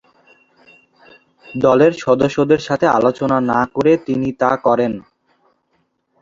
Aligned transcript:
দলের 1.55 1.93
সদস্যদের 2.03 2.59
সাথে 2.59 2.85
আলোচনা 2.89 3.37
না 3.51 3.61
করে 3.73 3.93
তিনি 4.07 4.27
তা 4.41 4.51
করেন। 4.65 4.93